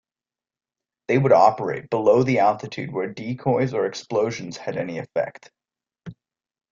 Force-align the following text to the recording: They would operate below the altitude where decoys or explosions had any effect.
They 1.09 1.19
would 1.19 1.31
operate 1.31 1.91
below 1.91 2.23
the 2.23 2.39
altitude 2.39 2.91
where 2.91 3.13
decoys 3.13 3.71
or 3.71 3.85
explosions 3.85 4.57
had 4.57 4.75
any 4.75 4.97
effect. 4.97 5.51